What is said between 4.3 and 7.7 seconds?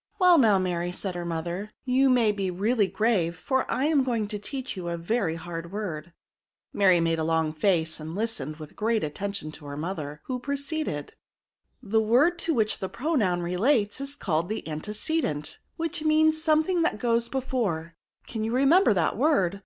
teach you a very hard word. Mary made a long